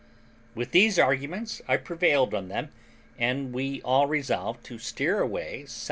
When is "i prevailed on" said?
1.67-2.47